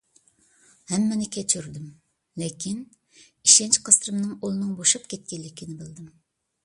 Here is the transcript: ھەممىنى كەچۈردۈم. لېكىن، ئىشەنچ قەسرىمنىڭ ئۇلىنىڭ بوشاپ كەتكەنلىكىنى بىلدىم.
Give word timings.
ھەممىنى 0.91 1.27
كەچۈردۈم. 1.35 1.91
لېكىن، 2.43 2.81
ئىشەنچ 3.19 3.79
قەسرىمنىڭ 3.91 4.35
ئۇلىنىڭ 4.41 4.73
بوشاپ 4.81 5.07
كەتكەنلىكىنى 5.15 5.79
بىلدىم. 5.85 6.11